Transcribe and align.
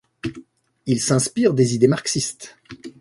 Il 0.87 0.99
s'inspire 0.99 1.53
des 1.53 1.75
idées 1.75 1.87
marxistes. 1.87 2.57